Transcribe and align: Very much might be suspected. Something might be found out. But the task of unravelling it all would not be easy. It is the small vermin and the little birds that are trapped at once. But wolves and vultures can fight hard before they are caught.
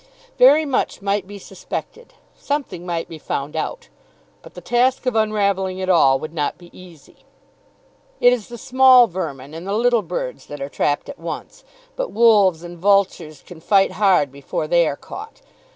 Very 0.39 0.65
much 0.65 0.99
might 1.03 1.27
be 1.27 1.37
suspected. 1.37 2.15
Something 2.35 2.87
might 2.87 3.07
be 3.07 3.19
found 3.19 3.55
out. 3.55 3.89
But 4.41 4.55
the 4.55 4.59
task 4.59 5.05
of 5.05 5.15
unravelling 5.15 5.77
it 5.77 5.89
all 5.89 6.19
would 6.19 6.33
not 6.33 6.57
be 6.57 6.75
easy. 6.75 7.17
It 8.19 8.33
is 8.33 8.47
the 8.47 8.57
small 8.57 9.05
vermin 9.05 9.53
and 9.53 9.67
the 9.67 9.75
little 9.75 10.01
birds 10.01 10.47
that 10.47 10.59
are 10.59 10.69
trapped 10.69 11.07
at 11.07 11.19
once. 11.19 11.63
But 11.95 12.09
wolves 12.09 12.63
and 12.63 12.79
vultures 12.79 13.43
can 13.45 13.59
fight 13.61 13.91
hard 13.91 14.31
before 14.31 14.65
they 14.67 14.87
are 14.87 14.97
caught. 14.97 15.43